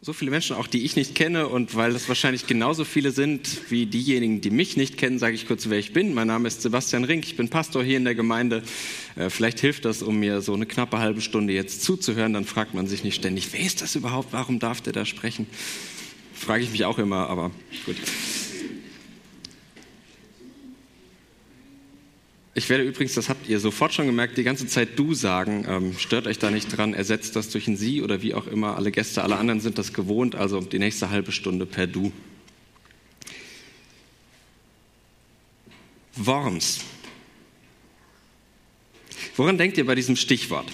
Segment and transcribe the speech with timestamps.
[0.00, 3.70] so viele Menschen, auch die ich nicht kenne, und weil das wahrscheinlich genauso viele sind
[3.70, 6.14] wie diejenigen, die mich nicht kennen, sage ich kurz, wer ich bin.
[6.14, 8.62] Mein Name ist Sebastian Rink, ich bin Pastor hier in der Gemeinde.
[9.16, 12.32] Äh, vielleicht hilft das, um mir so eine knappe halbe Stunde jetzt zuzuhören.
[12.32, 14.32] Dann fragt man sich nicht ständig, wer ist das überhaupt?
[14.32, 15.46] Warum darf der da sprechen?
[16.32, 17.50] Frage ich mich auch immer, aber
[17.84, 17.96] gut.
[22.58, 25.64] Ich werde übrigens, das habt ihr sofort schon gemerkt, die ganze Zeit du sagen.
[25.68, 28.74] Ähm, stört euch da nicht dran, ersetzt das durch ein sie oder wie auch immer.
[28.76, 32.10] Alle Gäste, alle anderen sind das gewohnt, also die nächste halbe Stunde per du.
[36.16, 36.80] Worms.
[39.36, 40.66] Woran denkt ihr bei diesem Stichwort?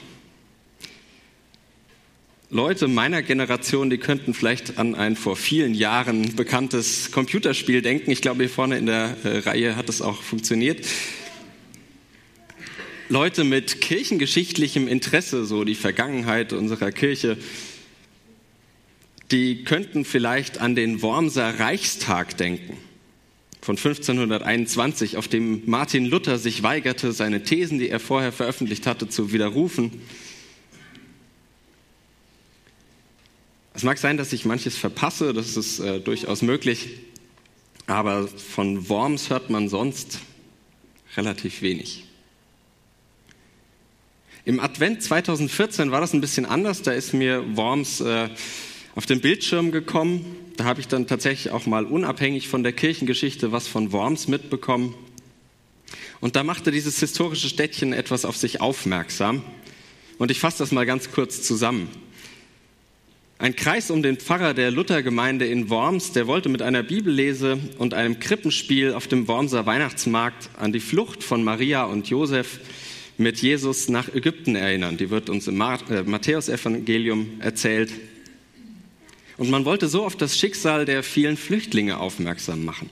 [2.48, 8.10] Leute meiner Generation, die könnten vielleicht an ein vor vielen Jahren bekanntes Computerspiel denken.
[8.10, 10.86] Ich glaube, hier vorne in der äh, Reihe hat es auch funktioniert.
[13.08, 17.36] Leute mit kirchengeschichtlichem Interesse, so die Vergangenheit unserer Kirche,
[19.30, 22.78] die könnten vielleicht an den Wormser Reichstag denken
[23.60, 29.08] von 1521, auf dem Martin Luther sich weigerte, seine Thesen, die er vorher veröffentlicht hatte,
[29.08, 30.02] zu widerrufen.
[33.72, 36.90] Es mag sein, dass ich manches verpasse, das ist äh, durchaus möglich,
[37.86, 40.20] aber von Worms hört man sonst
[41.16, 42.04] relativ wenig.
[44.46, 46.82] Im Advent 2014 war das ein bisschen anders.
[46.82, 48.28] Da ist mir Worms äh,
[48.94, 50.36] auf den Bildschirm gekommen.
[50.58, 54.94] Da habe ich dann tatsächlich auch mal unabhängig von der Kirchengeschichte was von Worms mitbekommen.
[56.20, 59.42] Und da machte dieses historische Städtchen etwas auf sich aufmerksam.
[60.18, 61.88] Und ich fasse das mal ganz kurz zusammen.
[63.38, 67.94] Ein Kreis um den Pfarrer der Luthergemeinde in Worms, der wollte mit einer Bibellese und
[67.94, 72.60] einem Krippenspiel auf dem Wormser Weihnachtsmarkt an die Flucht von Maria und Josef
[73.16, 74.96] mit Jesus nach Ägypten erinnern.
[74.96, 77.90] Die wird uns im äh, Matthäusevangelium erzählt.
[79.36, 82.90] Und man wollte so auf das Schicksal der vielen Flüchtlinge aufmerksam machen.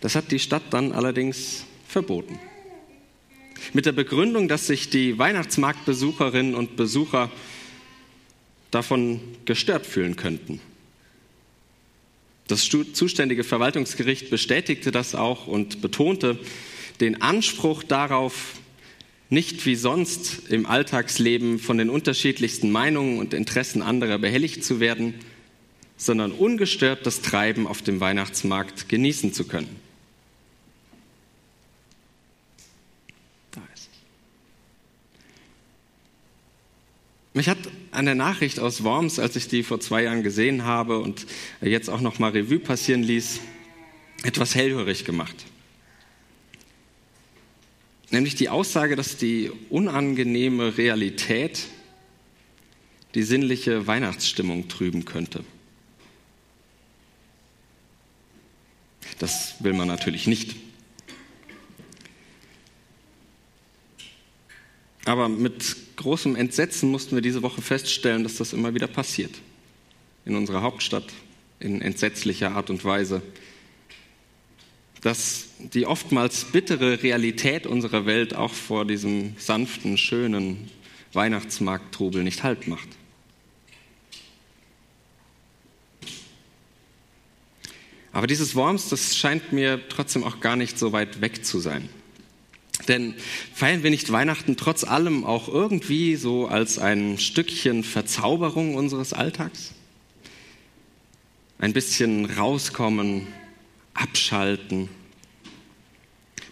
[0.00, 2.38] Das hat die Stadt dann allerdings verboten.
[3.72, 7.30] Mit der Begründung, dass sich die Weihnachtsmarktbesucherinnen und Besucher
[8.70, 10.60] davon gestört fühlen könnten.
[12.46, 16.38] Das zuständige Verwaltungsgericht bestätigte das auch und betonte,
[17.00, 18.54] den Anspruch darauf,
[19.30, 25.14] nicht wie sonst im Alltagsleben von den unterschiedlichsten Meinungen und Interessen anderer behelligt zu werden,
[25.96, 29.76] sondern ungestört das Treiben auf dem Weihnachtsmarkt genießen zu können.
[33.50, 33.90] Da ist.
[37.34, 37.58] Mich hat
[37.90, 41.26] an der Nachricht aus Worms, als ich die vor zwei Jahren gesehen habe und
[41.60, 43.40] jetzt auch noch mal Revue passieren ließ,
[44.22, 45.44] etwas hellhörig gemacht.
[48.10, 51.66] Nämlich die Aussage, dass die unangenehme Realität
[53.14, 55.44] die sinnliche Weihnachtsstimmung trüben könnte.
[59.18, 60.56] Das will man natürlich nicht.
[65.04, 69.32] Aber mit großem Entsetzen mussten wir diese Woche feststellen, dass das immer wieder passiert.
[70.24, 71.06] In unserer Hauptstadt
[71.60, 73.22] in entsetzlicher Art und Weise
[75.00, 80.70] dass die oftmals bittere Realität unserer Welt auch vor diesem sanften, schönen
[81.12, 82.88] Weihnachtsmarkttrubel nicht Halt macht.
[88.12, 91.88] Aber dieses Worms, das scheint mir trotzdem auch gar nicht so weit weg zu sein.
[92.88, 93.14] Denn
[93.52, 99.72] feiern wir nicht Weihnachten trotz allem auch irgendwie so als ein Stückchen Verzauberung unseres Alltags?
[101.58, 103.26] Ein bisschen rauskommen,
[103.98, 104.88] abschalten,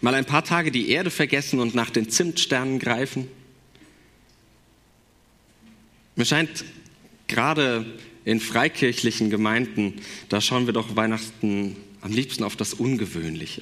[0.01, 3.27] mal ein paar Tage die Erde vergessen und nach den Zimtsternen greifen.
[6.15, 6.65] Mir scheint
[7.27, 7.85] gerade
[8.25, 13.61] in freikirchlichen Gemeinden, da schauen wir doch Weihnachten am liebsten auf das Ungewöhnliche.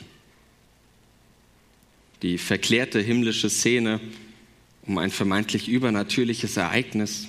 [2.21, 3.99] Die verklärte himmlische Szene
[4.83, 7.27] um ein vermeintlich übernatürliches Ereignis.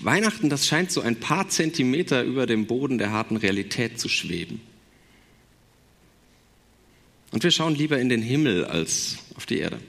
[0.00, 4.60] Weihnachten, das scheint so ein paar Zentimeter über dem Boden der harten Realität zu schweben.
[7.32, 9.80] Und wir schauen lieber in den Himmel als auf die Erde.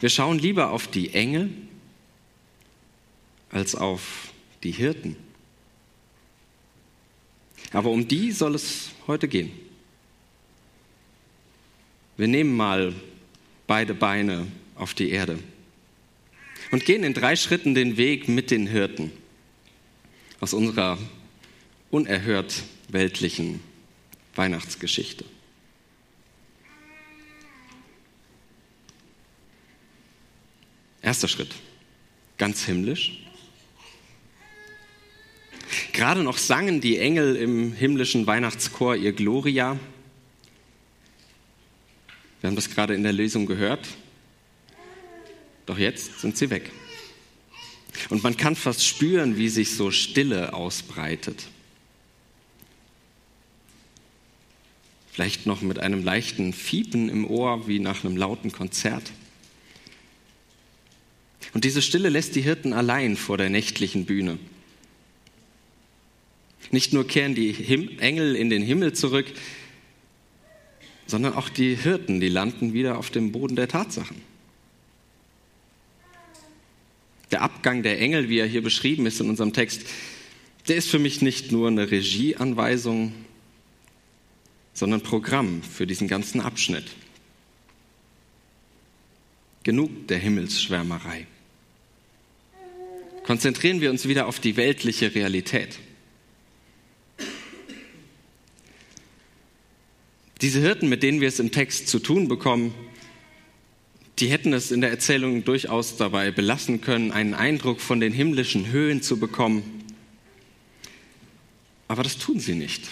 [0.00, 1.50] Wir schauen lieber auf die Engel
[3.50, 4.32] als auf
[4.62, 5.16] die Hirten.
[7.72, 9.52] Aber um die soll es heute gehen.
[12.16, 12.94] Wir nehmen mal
[13.66, 15.38] beide Beine auf die Erde
[16.72, 19.12] und gehen in drei Schritten den Weg mit den Hirten
[20.40, 20.98] aus unserer
[21.90, 23.60] unerhört weltlichen
[24.34, 25.24] Weihnachtsgeschichte.
[31.02, 31.54] Erster Schritt.
[32.38, 33.18] ganz himmlisch.
[35.92, 39.78] Gerade noch sangen die Engel im himmlischen Weihnachtschor ihr Gloria.
[42.40, 43.86] Wir haben das gerade in der Lesung gehört.
[45.66, 46.70] Doch jetzt sind sie weg.
[48.08, 51.46] Und man kann fast spüren, wie sich so Stille ausbreitet.
[55.12, 59.12] Vielleicht noch mit einem leichten Fiepen im Ohr, wie nach einem lauten Konzert.
[61.52, 64.38] Und diese Stille lässt die Hirten allein vor der nächtlichen Bühne.
[66.70, 69.26] Nicht nur kehren die Him Engel in den Himmel zurück,
[71.06, 74.31] sondern auch die Hirten, die landen wieder auf dem Boden der Tatsachen.
[77.32, 79.82] Der Abgang der Engel, wie er hier beschrieben ist in unserem Text,
[80.68, 83.14] der ist für mich nicht nur eine Regieanweisung,
[84.74, 86.84] sondern Programm für diesen ganzen Abschnitt.
[89.64, 91.26] Genug der Himmelsschwärmerei.
[93.24, 95.78] Konzentrieren wir uns wieder auf die weltliche Realität.
[100.40, 102.74] Diese Hirten, mit denen wir es im Text zu tun bekommen,
[104.22, 108.70] die hätten es in der Erzählung durchaus dabei belassen können, einen Eindruck von den himmlischen
[108.70, 109.84] Höhen zu bekommen.
[111.88, 112.84] Aber das tun sie nicht.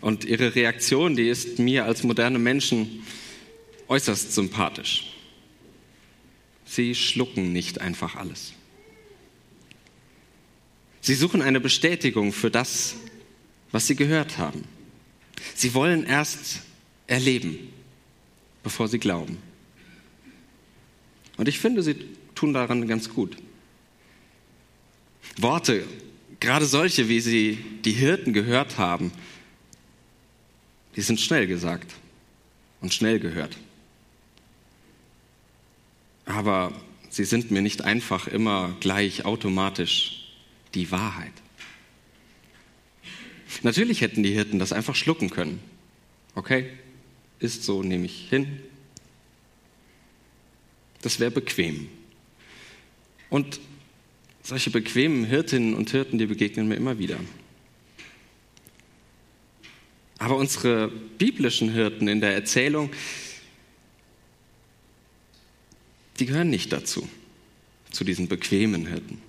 [0.00, 3.04] Und ihre Reaktion, die ist mir als moderne Menschen
[3.88, 5.12] äußerst sympathisch.
[6.64, 8.52] Sie schlucken nicht einfach alles.
[11.00, 12.94] Sie suchen eine Bestätigung für das,
[13.72, 14.62] was sie gehört haben.
[15.56, 16.60] Sie wollen erst
[17.08, 17.72] erleben,
[18.62, 19.38] bevor sie glauben.
[21.36, 21.96] Und ich finde, sie
[22.34, 23.36] tun daran ganz gut.
[25.36, 25.86] Worte,
[26.38, 29.12] gerade solche, wie sie die Hirten gehört haben,
[30.96, 31.92] die sind schnell gesagt
[32.80, 33.56] und schnell gehört.
[36.26, 36.72] Aber
[37.08, 40.32] sie sind mir nicht einfach immer gleich automatisch
[40.74, 41.32] die Wahrheit.
[43.62, 45.60] Natürlich hätten die Hirten das einfach schlucken können.
[46.34, 46.70] Okay,
[47.40, 48.60] ist so, nehme ich hin.
[51.02, 51.88] Das wäre bequem.
[53.30, 53.60] Und
[54.42, 57.18] solche bequemen Hirtinnen und Hirten, die begegnen mir immer wieder.
[60.18, 62.90] Aber unsere biblischen Hirten in der Erzählung,
[66.18, 67.08] die gehören nicht dazu,
[67.90, 69.22] zu diesen bequemen Hirten.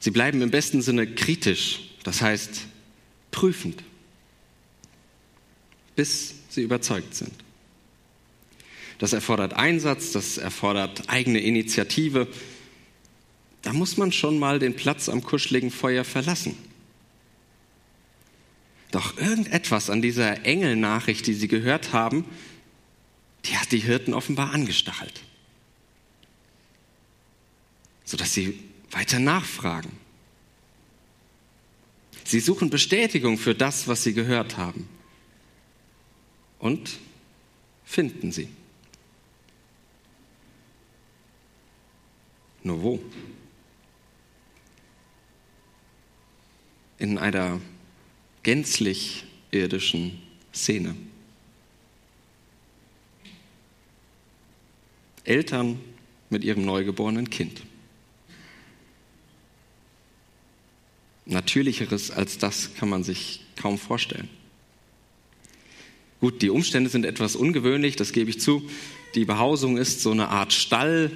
[0.00, 2.66] Sie bleiben im besten Sinne kritisch, das heißt
[3.30, 3.82] prüfend,
[5.96, 7.32] bis sie überzeugt sind.
[8.98, 12.28] Das erfordert Einsatz, das erfordert eigene Initiative.
[13.62, 16.56] Da muss man schon mal den Platz am kuscheligen Feuer verlassen.
[18.92, 22.26] Doch irgendetwas an dieser Engelnachricht, die sie gehört haben,
[23.46, 25.22] die hat die Hirten offenbar angestachelt,
[28.04, 29.90] sodass sie weiter nachfragen.
[32.24, 34.88] Sie suchen Bestätigung für das, was sie gehört haben.
[36.62, 37.00] Und
[37.84, 38.48] finden sie.
[42.62, 43.00] Nur wo?
[46.98, 47.60] In einer
[48.44, 50.22] gänzlich irdischen
[50.54, 50.94] Szene.
[55.24, 55.80] Eltern
[56.30, 57.64] mit ihrem neugeborenen Kind.
[61.26, 64.41] Natürlicheres als das kann man sich kaum vorstellen.
[66.22, 68.70] Gut, die Umstände sind etwas ungewöhnlich, das gebe ich zu.
[69.16, 71.10] Die Behausung ist so eine Art Stall.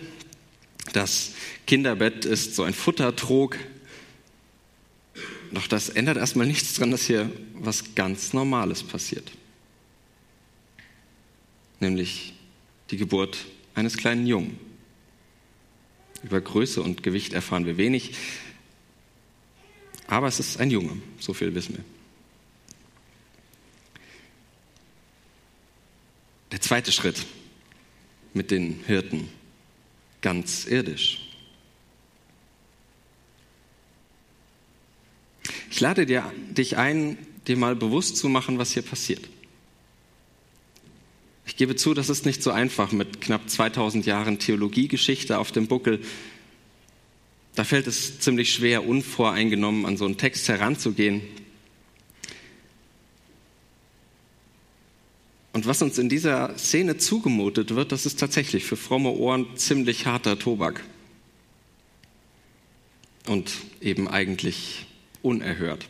[0.94, 1.34] Das
[1.64, 3.56] Kinderbett ist so ein Futtertrog.
[5.52, 9.30] Doch das ändert erstmal nichts daran, dass hier was ganz Normales passiert.
[11.78, 12.34] Nämlich
[12.90, 13.38] die Geburt
[13.76, 14.58] eines kleinen Jungen.
[16.24, 18.10] Über Größe und Gewicht erfahren wir wenig,
[20.08, 21.95] aber es ist ein Junge, so viel wissen wir.
[26.56, 27.26] Der zweite Schritt
[28.32, 29.28] mit den Hirten,
[30.22, 31.20] ganz irdisch.
[35.70, 39.28] Ich lade dir, dich ein, dir mal bewusst zu machen, was hier passiert.
[41.44, 45.66] Ich gebe zu, das ist nicht so einfach mit knapp 2000 Jahren Theologiegeschichte auf dem
[45.66, 46.00] Buckel.
[47.54, 51.20] Da fällt es ziemlich schwer, unvoreingenommen an so einen Text heranzugehen.
[55.56, 60.04] Und was uns in dieser Szene zugemutet wird, das ist tatsächlich für fromme Ohren ziemlich
[60.04, 60.84] harter Tobak.
[63.26, 64.84] Und eben eigentlich
[65.22, 65.88] unerhört.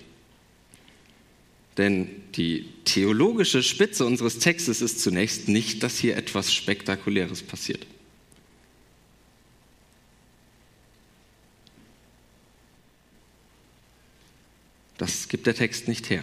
[1.78, 7.84] Denn die theologische Spitze unseres Textes ist zunächst nicht, dass hier etwas Spektakuläres passiert.
[14.96, 16.22] Das gibt der Text nicht her.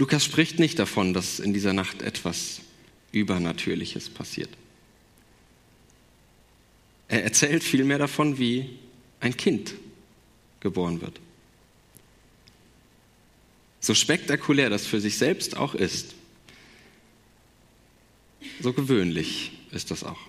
[0.00, 2.62] Lukas spricht nicht davon, dass in dieser Nacht etwas
[3.12, 4.48] Übernatürliches passiert.
[7.08, 8.78] Er erzählt vielmehr davon, wie
[9.20, 9.74] ein Kind
[10.60, 11.20] geboren wird.
[13.80, 16.14] So spektakulär das für sich selbst auch ist,
[18.62, 20.20] so gewöhnlich ist das auch.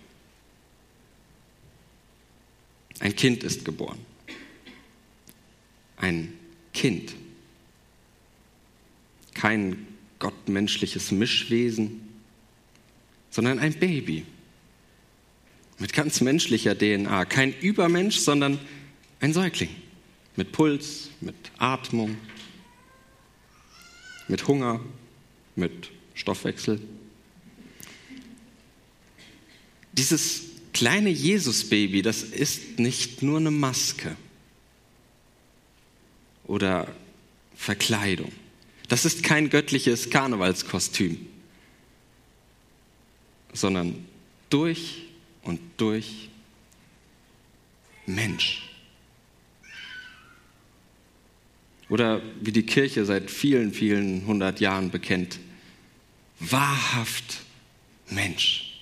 [2.99, 3.99] Ein Kind ist geboren.
[5.95, 6.33] Ein
[6.73, 7.15] Kind.
[9.33, 9.87] Kein
[10.19, 12.01] gottmenschliches Mischwesen,
[13.29, 14.25] sondern ein Baby
[15.79, 17.25] mit ganz menschlicher DNA.
[17.25, 18.59] Kein Übermensch, sondern
[19.19, 19.69] ein Säugling
[20.35, 22.17] mit Puls, mit Atmung,
[24.27, 24.79] mit Hunger,
[25.55, 26.79] mit Stoffwechsel.
[29.93, 34.15] Dieses kleine Jesus-Baby, das ist nicht nur eine Maske
[36.45, 36.87] oder
[37.55, 38.31] Verkleidung.
[38.91, 41.25] Das ist kein göttliches Karnevalskostüm,
[43.53, 44.05] sondern
[44.49, 45.03] durch
[45.43, 46.27] und durch
[48.05, 48.69] Mensch.
[51.87, 55.39] Oder wie die Kirche seit vielen, vielen hundert Jahren bekennt,
[56.41, 57.43] wahrhaft
[58.09, 58.77] Mensch.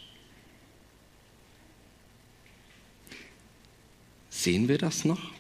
[4.32, 5.39] Sehen wir das noch?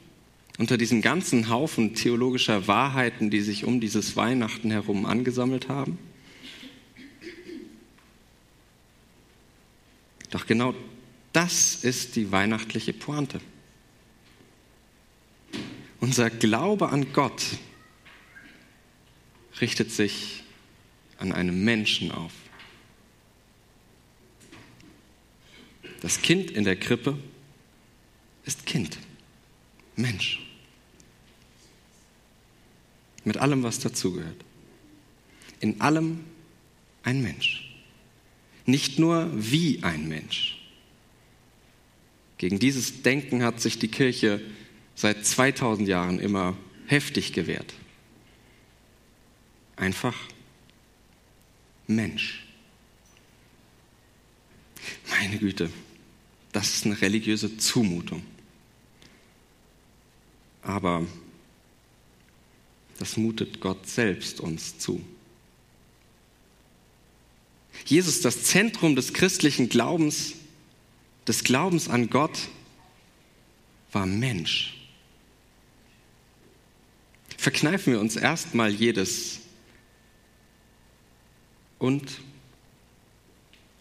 [0.59, 5.97] Unter diesem ganzen Haufen theologischer Wahrheiten, die sich um dieses Weihnachten herum angesammelt haben?
[10.31, 10.75] Doch genau
[11.31, 13.39] das ist die weihnachtliche Pointe.
[16.01, 17.41] Unser Glaube an Gott
[19.61, 20.43] richtet sich
[21.19, 22.33] an einem Menschen auf.
[26.01, 27.17] Das Kind in der Krippe
[28.43, 28.97] ist Kind,
[29.95, 30.48] Mensch.
[33.29, 34.43] Mit allem, was dazugehört.
[35.59, 36.21] In allem
[37.03, 37.71] ein Mensch.
[38.65, 40.57] Nicht nur wie ein Mensch.
[42.39, 44.41] Gegen dieses Denken hat sich die Kirche
[44.95, 46.57] seit 2000 Jahren immer
[46.87, 47.71] heftig gewehrt.
[49.75, 50.15] Einfach
[51.85, 52.47] Mensch.
[55.11, 55.69] Meine Güte,
[56.51, 58.23] das ist eine religiöse Zumutung.
[60.63, 61.05] Aber
[62.99, 65.03] das mutet Gott selbst uns zu.
[67.85, 70.33] Jesus, das Zentrum des christlichen Glaubens,
[71.27, 72.49] des Glaubens an Gott
[73.91, 74.75] war Mensch.
[77.37, 79.39] Verkneifen wir uns erstmal jedes
[81.79, 82.19] und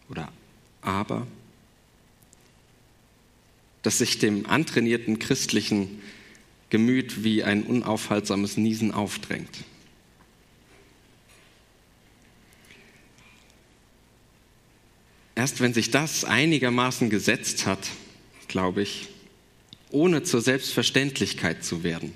[0.09, 0.33] oder
[0.81, 1.27] aber,
[3.83, 6.01] das sich dem antrainierten christlichen
[6.71, 9.65] Gemüt wie ein unaufhaltsames Niesen aufdrängt.
[15.35, 17.91] Erst wenn sich das einigermaßen gesetzt hat,
[18.49, 19.09] glaube ich,
[19.91, 22.13] ohne zur Selbstverständlichkeit zu werden,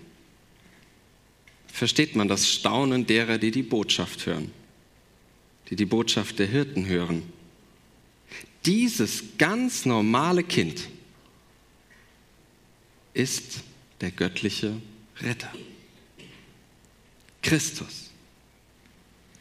[1.73, 4.51] versteht man das Staunen derer, die die Botschaft hören,
[5.71, 7.23] die die Botschaft der Hirten hören.
[8.67, 10.89] Dieses ganz normale Kind
[13.15, 13.61] ist
[14.03, 14.83] der göttliche
[15.21, 15.51] Retter.
[17.41, 18.11] Christus,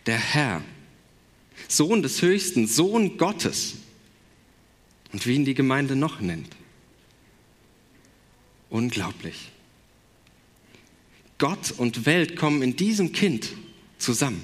[0.06, 0.64] der Herr,
[1.68, 3.76] Sohn des Höchsten, Sohn Gottes.
[5.12, 6.56] Und wie ihn die Gemeinde noch nennt.
[8.70, 9.52] Unglaublich.
[11.38, 13.50] Gott und Welt kommen in diesem Kind
[13.98, 14.44] zusammen.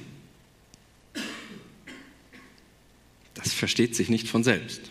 [3.36, 4.82] Das versteht sich nicht von selbst.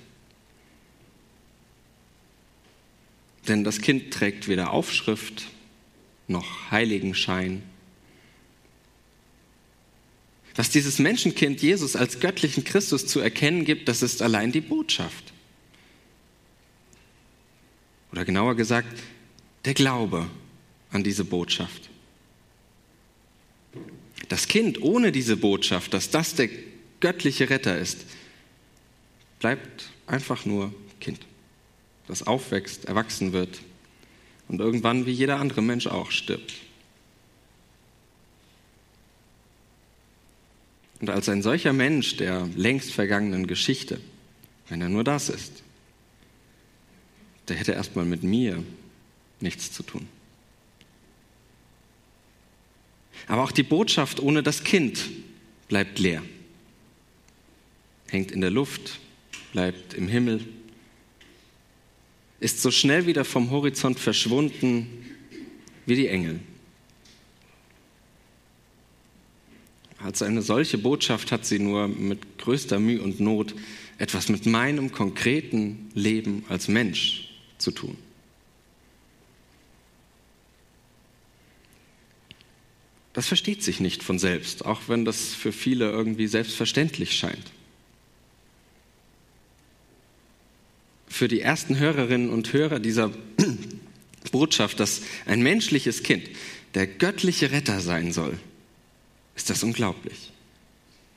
[3.48, 5.44] Denn das Kind trägt weder Aufschrift
[6.28, 7.62] noch Heiligenschein
[10.56, 15.32] was dieses Menschenkind Jesus als göttlichen Christus zu erkennen gibt, das ist allein die Botschaft.
[18.10, 18.98] Oder genauer gesagt,
[19.66, 20.26] der Glaube
[20.90, 21.90] an diese Botschaft.
[24.30, 26.48] Das Kind ohne diese Botschaft, dass das der
[27.00, 28.06] göttliche Retter ist,
[29.40, 31.20] bleibt einfach nur Kind,
[32.06, 33.60] das aufwächst, erwachsen wird
[34.48, 36.54] und irgendwann wie jeder andere Mensch auch stirbt.
[41.00, 44.00] Und als ein solcher Mensch der längst vergangenen Geschichte,
[44.68, 45.62] wenn er nur das ist,
[47.48, 48.62] der hätte erstmal mit mir
[49.40, 50.08] nichts zu tun.
[53.28, 55.10] Aber auch die Botschaft ohne das Kind
[55.68, 56.22] bleibt leer,
[58.08, 59.00] hängt in der Luft,
[59.52, 60.46] bleibt im Himmel,
[62.40, 64.86] ist so schnell wieder vom Horizont verschwunden
[65.86, 66.40] wie die Engel.
[69.98, 73.54] Als eine solche Botschaft hat sie nur mit größter Mühe und Not
[73.98, 77.96] etwas mit meinem konkreten Leben als Mensch zu tun.
[83.14, 87.50] Das versteht sich nicht von selbst, auch wenn das für viele irgendwie selbstverständlich scheint.
[91.16, 93.10] Für die ersten Hörerinnen und Hörer dieser
[94.32, 96.28] Botschaft, dass ein menschliches Kind
[96.74, 98.38] der göttliche Retter sein soll,
[99.34, 100.30] ist das unglaublich.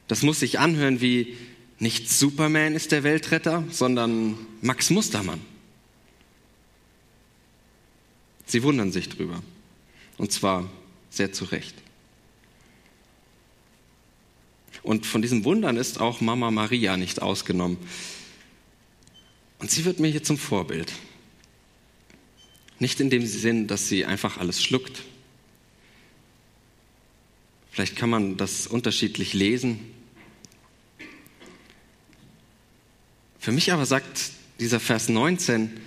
[0.07, 1.35] Das muss sich anhören wie
[1.79, 5.41] nicht Superman ist der Weltretter, sondern Max Mustermann.
[8.45, 9.43] Sie wundern sich drüber.
[10.17, 10.69] Und zwar
[11.09, 11.75] sehr zu Recht.
[14.81, 17.77] Und von diesem Wundern ist auch Mama Maria nicht ausgenommen.
[19.59, 20.93] Und sie wird mir hier zum Vorbild.
[22.79, 25.03] Nicht in dem Sinn, dass sie einfach alles schluckt.
[27.71, 29.79] Vielleicht kann man das unterschiedlich lesen.
[33.39, 35.79] Für mich aber sagt dieser Vers 19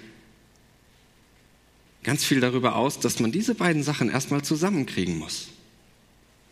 [2.03, 5.49] ganz viel darüber aus, dass man diese beiden Sachen erstmal zusammenkriegen muss.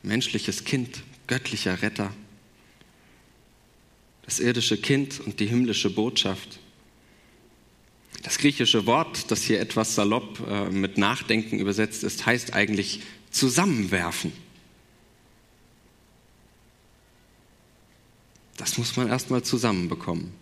[0.03, 2.15] Menschliches Kind, göttlicher Retter,
[4.23, 6.61] das irdische Kind und die himmlische Botschaft.
[8.23, 13.00] Das griechische Wort, das hier etwas salopp äh, mit Nachdenken übersetzt ist, heißt eigentlich
[13.31, 14.33] zusammenwerfen.
[18.57, 20.33] Das muss man erstmal zusammenbekommen.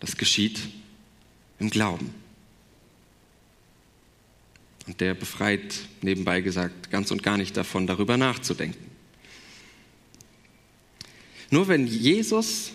[0.00, 0.60] Das geschieht
[1.58, 2.12] im Glauben.
[4.86, 8.86] Und der befreit, nebenbei gesagt, ganz und gar nicht davon, darüber nachzudenken.
[11.50, 12.72] Nur wenn Jesus,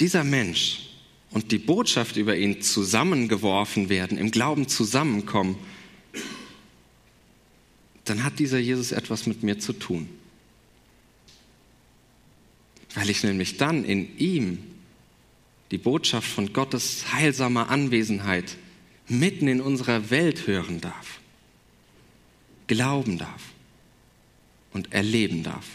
[0.00, 0.89] dieser Mensch,
[1.30, 5.56] und die Botschaft über ihn zusammengeworfen werden, im Glauben zusammenkommen,
[8.04, 10.08] dann hat dieser Jesus etwas mit mir zu tun.
[12.94, 14.58] Weil ich nämlich dann in ihm
[15.70, 18.56] die Botschaft von Gottes heilsamer Anwesenheit
[19.06, 21.20] mitten in unserer Welt hören darf,
[22.66, 23.42] glauben darf
[24.72, 25.66] und erleben darf.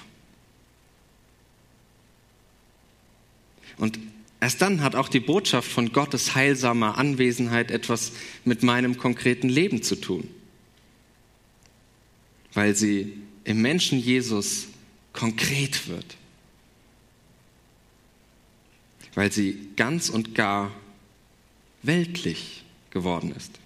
[3.77, 3.99] Und
[4.41, 8.11] Erst dann hat auch die Botschaft von Gottes heilsamer Anwesenheit etwas
[8.43, 10.29] mit meinem konkreten Leben zu tun,
[12.53, 14.67] weil sie im Menschen Jesus
[15.13, 16.17] konkret wird,
[19.13, 20.71] weil sie ganz und gar
[21.81, 23.59] weltlich geworden ist.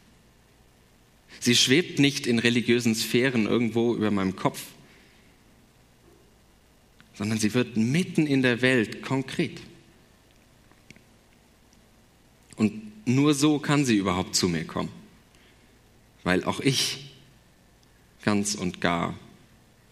[1.39, 4.61] Sie schwebt nicht in religiösen Sphären irgendwo über meinem Kopf,
[7.15, 9.59] sondern sie wird mitten in der Welt konkret.
[12.59, 14.91] Und nur so kann sie überhaupt zu mir kommen,
[16.25, 17.13] weil auch ich
[18.25, 19.17] ganz und gar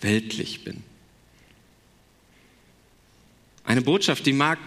[0.02, 0.84] weltlich bin.
[3.64, 4.60] Eine Botschaft, die mag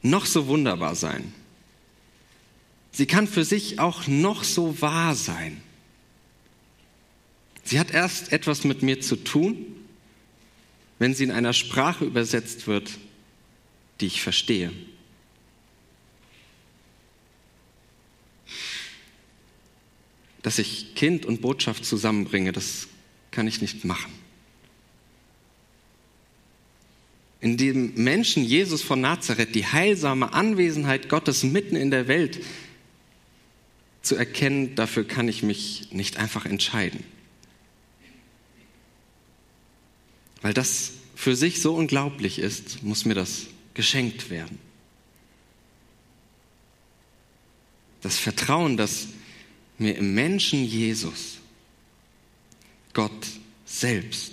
[0.00, 1.34] noch so wunderbar sein.
[2.92, 5.60] Sie kann für sich auch noch so wahr sein.
[7.62, 9.66] Sie hat erst etwas mit mir zu tun,
[10.98, 12.90] wenn sie in einer Sprache übersetzt wird,
[14.00, 14.72] die ich verstehe.
[20.42, 22.88] Dass ich Kind und Botschaft zusammenbringe, das
[23.30, 24.12] kann ich nicht machen.
[27.40, 32.40] In dem Menschen Jesus von Nazareth die heilsame Anwesenheit Gottes mitten in der Welt
[34.02, 37.02] zu erkennen, dafür kann ich mich nicht einfach entscheiden.
[40.40, 44.58] Weil das für sich so unglaublich ist, muss mir das geschenkt werden.
[48.02, 49.06] Das Vertrauen, dass
[49.78, 51.38] mir im Menschen Jesus
[52.92, 53.26] Gott
[53.64, 54.32] selbst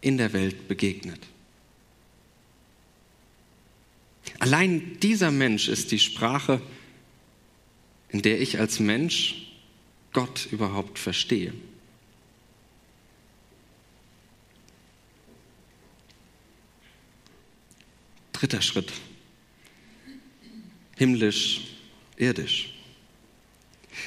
[0.00, 1.20] in der Welt begegnet.
[4.38, 6.60] Allein dieser Mensch ist die Sprache,
[8.10, 9.50] in der ich als Mensch
[10.12, 11.54] Gott überhaupt verstehe.
[18.32, 18.92] Dritter Schritt.
[20.96, 21.62] Himmlisch,
[22.16, 22.73] irdisch.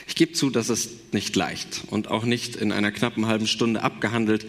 [0.05, 3.81] Ich gebe zu, das ist nicht leicht und auch nicht in einer knappen halben Stunde
[3.81, 4.45] abgehandelt.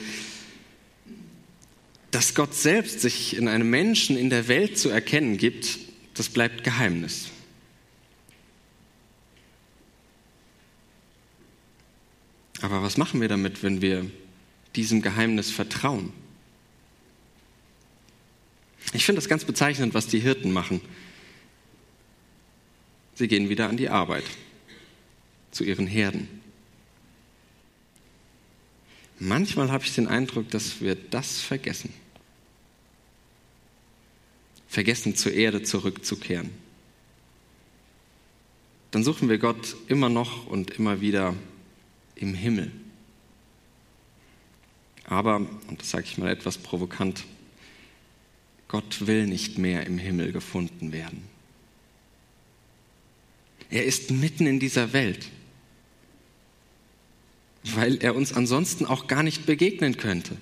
[2.11, 5.79] Dass Gott selbst sich in einem Menschen in der Welt zu erkennen gibt,
[6.15, 7.29] das bleibt Geheimnis.
[12.61, 14.11] Aber was machen wir damit, wenn wir
[14.75, 16.13] diesem Geheimnis vertrauen?
[18.93, 20.81] Ich finde das ganz bezeichnend, was die Hirten machen.
[23.15, 24.25] Sie gehen wieder an die Arbeit
[25.51, 26.29] zu ihren Herden.
[29.19, 31.93] Manchmal habe ich den Eindruck, dass wir das vergessen.
[34.69, 36.51] Vergessen, zur Erde zurückzukehren.
[38.91, 41.35] Dann suchen wir Gott immer noch und immer wieder
[42.15, 42.71] im Himmel.
[45.05, 47.25] Aber, und das sage ich mal etwas provokant,
[48.69, 51.25] Gott will nicht mehr im Himmel gefunden werden.
[53.71, 55.31] Er ist mitten in dieser Welt,
[57.65, 60.37] weil er uns ansonsten auch gar nicht begegnen könnte.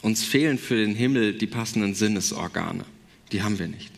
[0.00, 2.84] Uns fehlen für den Himmel die passenden Sinnesorgane,
[3.30, 3.92] die haben wir nicht.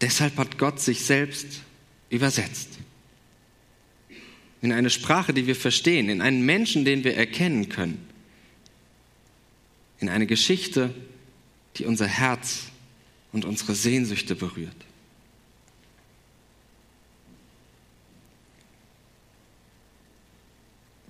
[0.00, 1.62] Deshalb hat Gott sich selbst
[2.08, 2.78] übersetzt.
[4.62, 8.06] In eine Sprache, die wir verstehen, in einen Menschen, den wir erkennen können.
[9.98, 10.94] In eine Geschichte,
[11.76, 12.64] die unser Herz
[13.32, 14.76] und unsere Sehnsüchte berührt.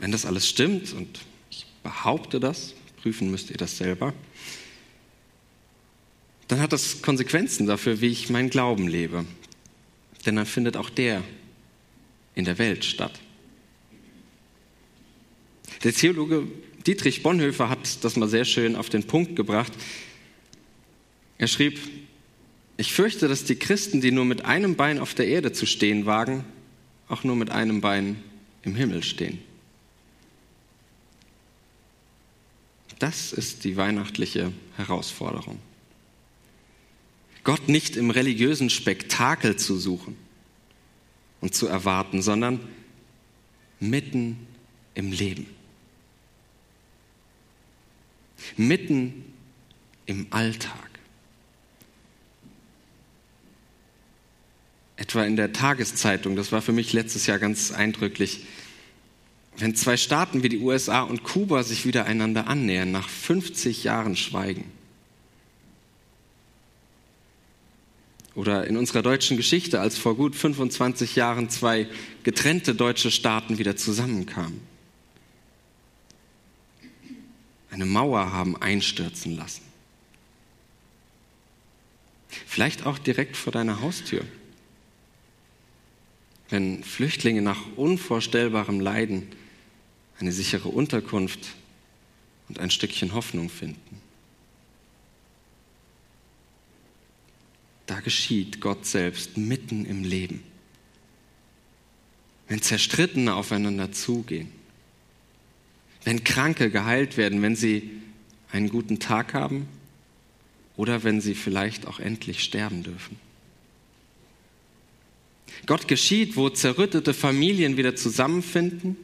[0.00, 4.12] Wenn das alles stimmt, und ich behaupte das, prüfen müsst ihr das selber,
[6.48, 9.24] dann hat das Konsequenzen dafür, wie ich meinen Glauben lebe.
[10.26, 11.22] Denn dann findet auch der
[12.34, 13.20] in der Welt statt.
[15.84, 16.46] Der Theologe
[16.86, 19.72] Dietrich Bonhoeffer hat das mal sehr schön auf den Punkt gebracht.
[21.38, 21.78] Er schrieb,
[22.76, 26.06] ich fürchte, dass die Christen, die nur mit einem Bein auf der Erde zu stehen
[26.06, 26.44] wagen,
[27.08, 28.22] auch nur mit einem Bein
[28.62, 29.38] im Himmel stehen.
[33.00, 35.58] Das ist die weihnachtliche Herausforderung.
[37.44, 40.16] Gott nicht im religiösen Spektakel zu suchen
[41.40, 42.60] und zu erwarten, sondern
[43.80, 44.46] mitten
[44.92, 45.46] im Leben.
[48.58, 49.24] Mitten
[50.04, 50.90] im Alltag.
[54.96, 58.44] Etwa in der Tageszeitung, das war für mich letztes Jahr ganz eindrücklich,
[59.60, 64.16] wenn zwei Staaten wie die USA und Kuba sich wieder einander annähern, nach 50 Jahren
[64.16, 64.70] Schweigen.
[68.34, 71.88] Oder in unserer deutschen Geschichte, als vor gut 25 Jahren zwei
[72.22, 74.60] getrennte deutsche Staaten wieder zusammenkamen.
[77.70, 79.62] Eine Mauer haben einstürzen lassen.
[82.46, 84.24] Vielleicht auch direkt vor deiner Haustür.
[86.48, 89.28] Wenn Flüchtlinge nach unvorstellbarem Leiden
[90.20, 91.48] eine sichere Unterkunft
[92.48, 94.00] und ein Stückchen Hoffnung finden.
[97.86, 100.42] Da geschieht Gott selbst mitten im Leben.
[102.46, 104.52] Wenn Zerstrittene aufeinander zugehen,
[106.04, 107.90] wenn Kranke geheilt werden, wenn sie
[108.52, 109.68] einen guten Tag haben
[110.76, 113.16] oder wenn sie vielleicht auch endlich sterben dürfen.
[115.66, 118.96] Gott geschieht, wo zerrüttete Familien wieder zusammenfinden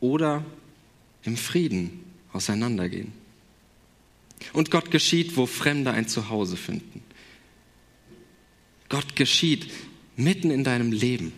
[0.00, 0.44] oder
[1.22, 3.12] im Frieden auseinandergehen.
[4.52, 7.02] Und Gott geschieht, wo Fremde ein Zuhause finden.
[8.88, 9.70] Gott geschieht
[10.16, 11.32] mitten in deinem Leben.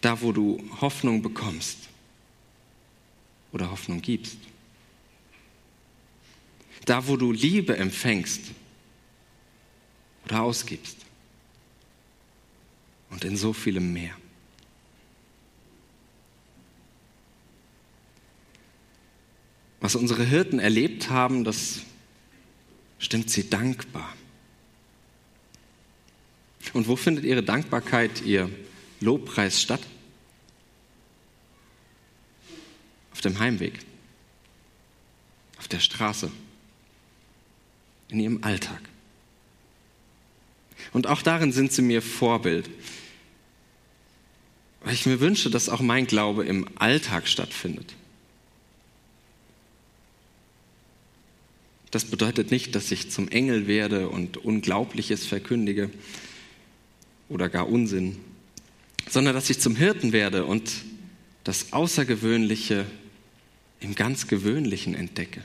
[0.00, 1.78] Da, wo du Hoffnung bekommst
[3.52, 4.36] oder Hoffnung gibst.
[6.84, 8.52] Da, wo du Liebe empfängst
[10.24, 10.96] oder ausgibst.
[13.10, 14.14] Und in so vielem mehr.
[19.86, 21.82] Was unsere Hirten erlebt haben, das
[22.98, 24.12] stimmt sie dankbar.
[26.72, 28.50] Und wo findet ihre Dankbarkeit, ihr
[28.98, 29.80] Lobpreis statt?
[33.12, 33.78] Auf dem Heimweg,
[35.56, 36.32] auf der Straße,
[38.08, 38.80] in ihrem Alltag.
[40.94, 42.68] Und auch darin sind sie mir Vorbild,
[44.80, 47.94] weil ich mir wünsche, dass auch mein Glaube im Alltag stattfindet.
[51.96, 55.88] Das bedeutet nicht, dass ich zum Engel werde und Unglaubliches verkündige
[57.30, 58.18] oder gar Unsinn,
[59.08, 60.70] sondern dass ich zum Hirten werde und
[61.42, 62.84] das Außergewöhnliche
[63.80, 65.42] im ganz Gewöhnlichen entdecke.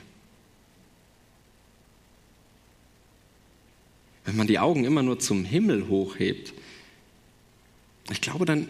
[4.26, 6.52] Wenn man die Augen immer nur zum Himmel hochhebt,
[8.10, 8.68] ich glaube, dann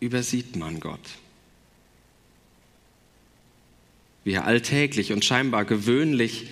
[0.00, 1.00] übersieht man Gott.
[4.22, 6.48] Wie er alltäglich und scheinbar gewöhnlich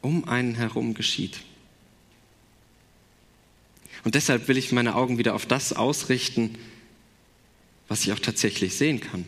[0.00, 1.40] um einen herum geschieht.
[4.04, 6.56] Und deshalb will ich meine Augen wieder auf das ausrichten,
[7.88, 9.24] was ich auch tatsächlich sehen kann.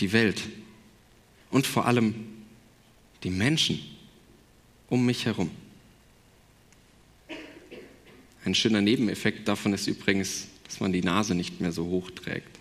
[0.00, 0.42] Die Welt
[1.50, 2.14] und vor allem
[3.22, 3.80] die Menschen
[4.88, 5.50] um mich herum.
[8.44, 12.58] Ein schöner Nebeneffekt davon ist übrigens, dass man die Nase nicht mehr so hoch trägt.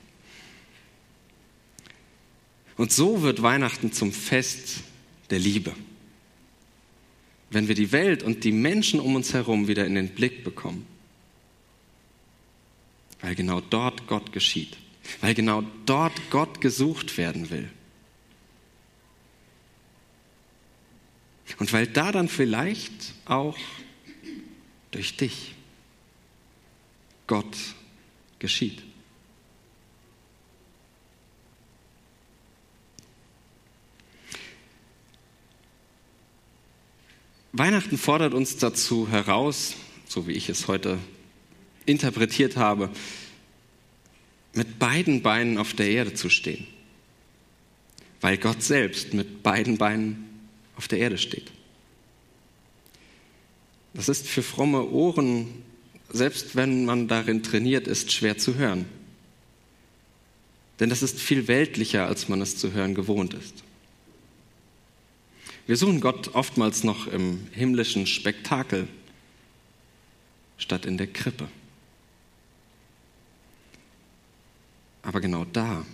[2.78, 4.82] Und so wird Weihnachten zum Fest
[5.30, 5.74] der Liebe.
[7.50, 10.86] Wenn wir die Welt und die Menschen um uns herum wieder in den Blick bekommen.
[13.22, 14.78] Weil genau dort Gott geschieht.
[15.22, 17.70] Weil genau dort Gott gesucht werden will.
[21.60, 23.58] Und weil da dann vielleicht auch
[24.92, 25.54] durch dich
[27.28, 27.56] Gott
[28.40, 28.82] geschieht.
[37.58, 39.76] Weihnachten fordert uns dazu heraus,
[40.10, 40.98] so wie ich es heute
[41.86, 42.90] interpretiert habe,
[44.54, 46.68] mit beiden Beinen auf der Erde zu stehen,
[48.20, 50.26] weil Gott selbst mit beiden Beinen
[50.76, 51.52] auf der Erde steht.
[53.94, 55.48] Das ist für fromme Ohren,
[56.10, 58.86] selbst wenn man darin trainiert ist, schwer zu hören.
[60.82, 63.65] Denn das ist viel weltlicher, als man es zu hören gewohnt ist.
[65.68, 68.88] Wir suchen Gott oftmals noch im himmlischen Spektakel
[70.58, 71.48] statt in der Krippe.
[75.02, 75.86] Aber genau da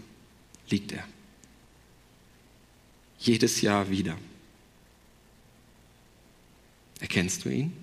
[0.69, 1.05] liegt er.
[3.19, 4.17] Jedes Jahr wieder.
[6.99, 7.81] Erkennst du ihn?